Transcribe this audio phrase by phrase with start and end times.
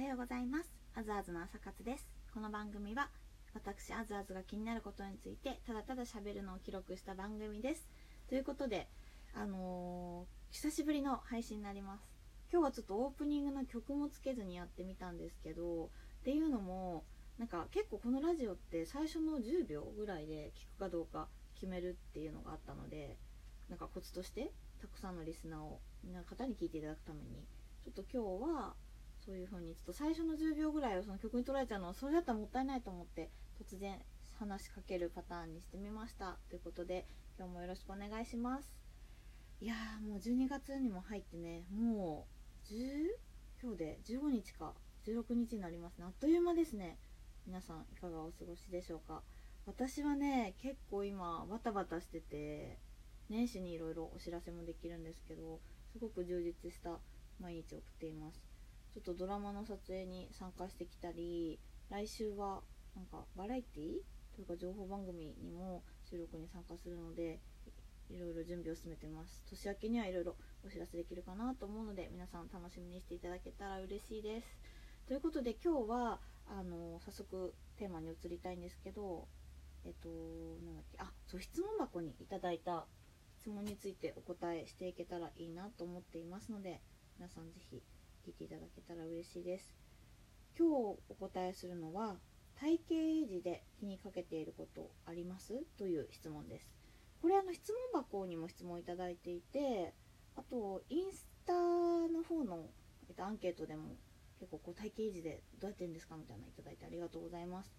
[0.00, 0.72] おはようございます。
[0.94, 2.08] あずあずの朝活です。
[2.32, 3.10] この番組は
[3.52, 7.86] 私あずあずが気になることについてただただ喋るのを記録した番組です。
[8.26, 8.88] ということで
[9.34, 12.10] あのー、久しぶりの配信になります。
[12.50, 15.88] 今日はちょっとオープニングの曲もつけずにやってみたんですけどっ
[16.24, 17.04] ていうのも
[17.38, 23.18] なんか結構このラジオって最初の10秒ぐらいで聞くかどうか決めるっていうのがあったので
[23.68, 27.44] なんかコツとしてたくさんのリスナーをみんな方に聞いていただくために
[27.84, 28.74] ちょっと今日は
[29.24, 33.98] そういう風にちょっと最初の10秒ぐらいをその曲に捉えちゃうのはそれだったらもったいないと思って突然
[34.38, 36.38] 話しかけるパターンにしてみました。
[36.48, 37.06] ということで
[37.38, 38.72] 今日もよろしくお願いします。
[39.60, 41.64] いやーもう12月にも入ってね。
[41.70, 42.26] も
[42.66, 43.30] う10
[43.62, 44.72] 今日で15日か
[45.06, 46.04] 16日になりますね。
[46.06, 46.96] あっという間ですね。
[47.46, 49.22] 皆さんいかがお過ごしでしょうか。
[49.66, 52.78] 私はね結構今バタバタしてて
[53.28, 55.60] 年始にいろいろお知らせもできるんですけど
[55.92, 56.98] すごく充実した
[57.38, 58.49] 毎日を送っています。
[58.94, 61.58] ちょっとドラマの撮影に参加してきたり
[61.90, 62.60] 来週は
[62.96, 64.00] なんかバラエティ
[64.34, 67.38] というか情報番組にも収録に参加するので
[68.10, 69.42] いろいろ準備を進めてます。
[69.48, 74.46] 年明けにはいろいろお知らせできるかなと思うので皆さん楽しみにしていただけたら嬉しいです。
[75.06, 79.28] ということで今日はあの早速テーマに移りたいんですけど
[79.84, 80.08] えっと
[80.64, 82.86] なんだっけあそう質問箱にいただいた
[83.40, 86.80] 質問についてお答えしていけたらいいなと思っていますので
[87.18, 87.82] 皆さん是非
[88.26, 89.74] 聞いていただけたら嬉しいです。
[90.58, 90.72] 今日
[91.08, 92.16] お答えするのは
[92.54, 95.64] 体型維持で気にかけていることあります？
[95.78, 96.70] という質問です。
[97.22, 99.94] これあの質問箱にも質問いただいていて
[100.36, 102.70] あとインスタの方の、
[103.08, 103.96] えっと、アンケートでも
[104.38, 107.72] 結構こう体型維持でどうやってんですかみたいなのいただいてありがとうございます。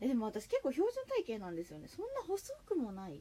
[0.00, 1.88] えでも私結構標準体型なんですよね。
[1.88, 3.20] そんな細くもない？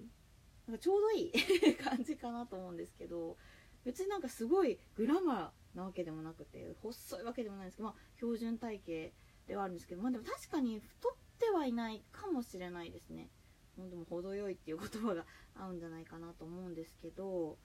[0.68, 1.32] なんかちょうどいい
[1.76, 3.36] 感じかなと思うんですけど
[3.84, 9.14] 別になんかすごいグラマーなわけでもなくて細いわけでもないんですけど、まあ、標準体型
[9.48, 13.30] ではあるんですけど、まあ、でも確かに太ってはいないかもしれないですね。
[13.78, 15.26] もうでも程よいっていう言葉が
[15.56, 17.58] 合うんじゃないかなと思うんですけど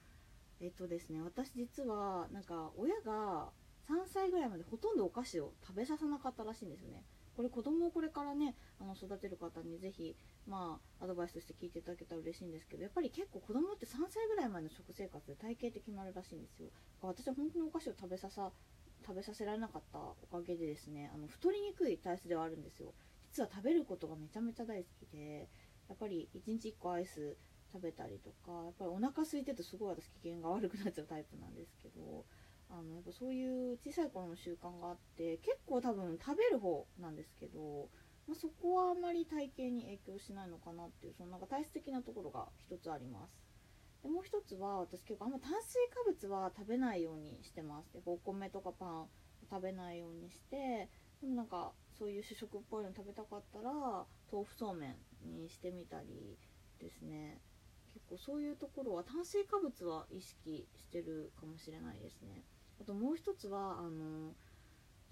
[0.61, 3.49] えっとですね私実はなんか親が
[3.89, 7.03] 3歳ぐらいまでほとんどお菓子を食べさせなかったらしいんですよね。
[7.37, 10.15] これ子供をこれからねあの育てる方にぜひ
[10.47, 16.69] まあアドバイスとして聞いていただけたら嬉しいんですけどやっぱり結構子供って3歳ぐらい前の食生活で体型って決まるらしいんですよ。
[17.03, 18.51] 私は本当にお菓子を食べささ
[19.05, 22.91] 食べさせられなかったおかげでですねあの太りにくい体質ではあるんですよ。
[23.31, 25.47] 実は食べることがめちゃめちゃ大好きで
[25.87, 27.37] やっぱり1日1個アイス
[27.71, 32.25] 食べたりとかやっぱりお腹空いてるとすごい私機嫌が悪くなっちゃうタイプなんですけど
[32.69, 37.89] あのやっぱそういう小さい頃の習慣があって結構多分食べる方なんですけど、
[38.27, 43.33] まあ、そこはあまり体型に影響しないのかなっていうそのなんか体質的なところが一つあります。
[44.03, 47.93] でもう一つは私結構あんま炭水化物は食べないようにしてます。
[47.95, 49.07] やっぱお米とかパン
[49.49, 50.89] 食べないようにして
[51.21, 53.71] でもなんかそういう主食っぽいの食べたかったら
[54.31, 56.37] 豆腐そうめんにしてみたり
[56.79, 57.39] ですね。
[57.97, 62.43] 結構そういうところは炭水化物は意識してるかもしれないですね。
[62.79, 64.33] あともう一つはあの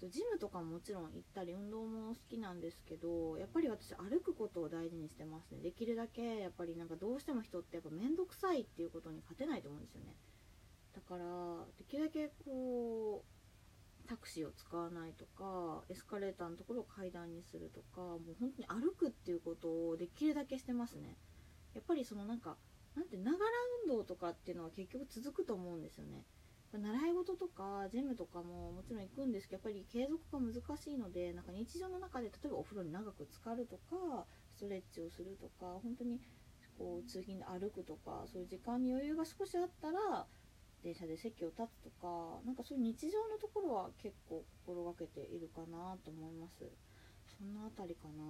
[0.08, 5.58] ジムとかももちろん行ったり運動も好きなんですけどやっぱり私歩くことを大事にしてますね。
[5.62, 10.14] できるだけやっぱりなんかどうしても人ってやっぱ面倒くさいっていうことに勝てないと思うんですよね。
[10.94, 11.24] だから
[11.78, 13.24] できるだけこ
[14.04, 21.16] うタクシーを使わないとかエスカレーターのところを階段にするとかもう本当に歩くっていうことをできるだけしてますね。
[21.74, 22.56] やっぱりそのなんか
[22.96, 23.44] なんてながら
[23.84, 26.24] 運動とかっていうのは結局続くと思うんですよね。
[26.72, 34.26] 習い事とかジムとかももちろん行くんですけどやっぱり継続が難しいのでなんか日常の中で例えばお風呂に長く浸かるとか
[34.56, 36.20] ストレッチをするとか本当に
[36.76, 40.26] こう通勤で歩くとかそういう時間に余裕が少しあったら
[40.82, 46.64] 電車で席を立つとかなんかそういう日常のところは結構心がけているかなと思います。
[47.38, 48.22] そんなあたりかな。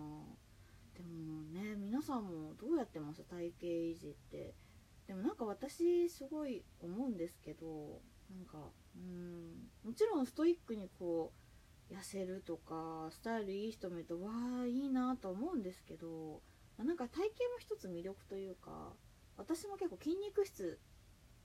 [0.97, 3.23] でもね皆さんもどうやってます？
[3.25, 4.55] 体型維持って。
[5.07, 8.01] でもなんか私すごい思うんですけど
[8.35, 8.59] なんか
[8.97, 11.33] うんもちろんストイックにこ
[11.91, 14.33] う痩せるとかスタイルいい人見るとわ
[14.65, 16.41] あいいなと思うんですけど
[16.77, 18.95] なんか体型も一つ魅力というか
[19.37, 20.81] 私も結構筋肉質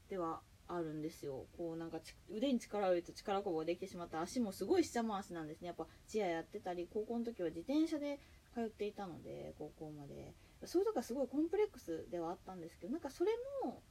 [0.10, 1.46] ではあるんですよ。
[1.58, 2.00] こうなんか
[2.30, 5.68] 腕に力を入れると力こぼができてしまった足もすごい下回しなんですね。
[5.68, 8.20] やっぱチアやってたり高校の時は自転車で
[8.54, 10.34] 通っていたので高校まで。
[10.68, 13.32] そういうとこはすごいコンプレックスではあったんですけどなんかそれ
[13.64, 13.82] も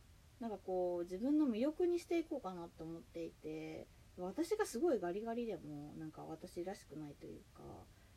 [0.40, 3.86] なんかこう自分の魅力にしていこうかなと思っていて
[4.16, 7.62] 私がすごいガリガリでもなんか私らしくないというか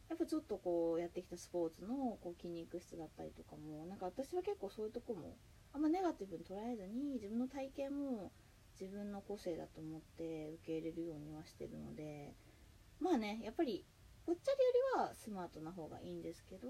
[0.09, 5.37] やっぱちょっとこうやってきたスポーツのこう筋肉質だったりとかもなんか私は結構そういうとこも
[5.73, 8.31] あんまネガティブに捉えずに自分の体型も
[8.79, 12.33] 自分の個性だと思って受け入れるようにはしてるので
[12.99, 13.85] まあねやっぱり
[14.25, 16.69] ぽっちゃりよりはスマートな方がいいんですけど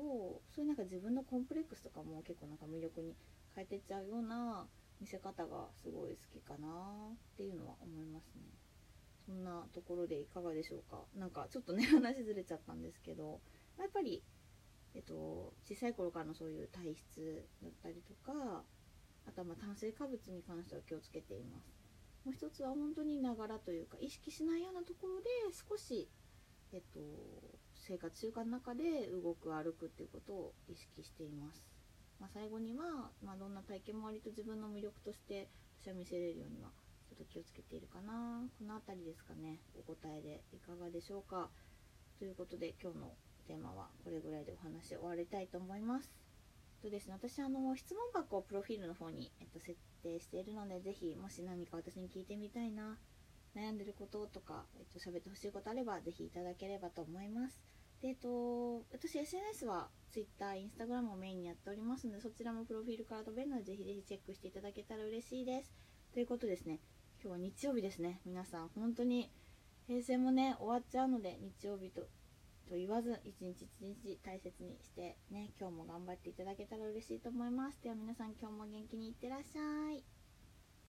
[0.50, 3.16] そういうなんか自分のコンプレックスとかも結構なんか魅力に
[3.56, 4.66] 変えてっちゃうような
[5.00, 6.68] 見せ方がすごい好きかな
[7.14, 8.42] っていうのは思いますね。
[9.26, 11.00] そんなところでいかがでしょうか？
[11.16, 13.40] なんかちょっとね話ずれちゃったんですけど
[13.78, 14.24] やっぱり
[14.96, 18.64] えっと小さい頃からのそういう体質だったりとか
[19.28, 21.72] あとはま炭水化物に関しては気をつけています。
[22.26, 25.28] もう一つは本当にながらというか意識しないようなところで
[25.70, 26.10] 少し
[26.74, 27.00] えっと、
[27.88, 31.64] 生活習慣の中で動く歩くっていうことを意識しています、
[32.20, 35.50] まあ、最後には、まあ、どんな体験も割と自分の魅力として
[35.84, 36.70] 私は見せれるようには
[37.10, 38.42] ちょっと気をつけているかな。
[38.58, 39.60] この辺りですかね。
[39.78, 41.50] お答えでいかがでしょうか。
[42.18, 43.12] ということで今日の
[43.46, 46.12] テーマはこれぐらいでお話終わりたいと思います。
[46.82, 52.98] とですね、私あの質問箱をプロフィールの方に、えっと、設定しているのでぜひもし何か私に聞いてみたいな
[53.56, 57.60] 悩んでることとか、えっと、喋ってほしいことあれば、ぜひいただければと思います。
[58.02, 65.72] で、えっと、私 SNS は Twitter、Instagram をメインにやっておりますので、そちらもプロフィールから飛べるので、ぜひぜひチェックしていただけたら嬉しいです。
[66.14, 66.80] ということですね、
[67.24, 68.22] 今日は日曜日ですね。
[68.26, 69.32] 皆さん、本当に
[69.88, 72.08] 平成もね、終わっちゃうので、日曜日と
[72.70, 80.23] と言わず一日一日大切にしてね今日も頑張っていただけたら嬉しいと思いますでは皆さん今日も元気にいってらっしゃい